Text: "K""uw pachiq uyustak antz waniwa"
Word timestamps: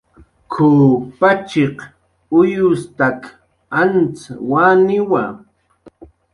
"K""uw 0.51 0.85
pachiq 1.19 1.77
uyustak 2.39 3.21
antz 3.81 4.19
waniwa" 4.49 5.23